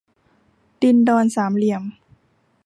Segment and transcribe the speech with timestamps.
[0.81, 1.83] ดินดอนสามเหลี่ยม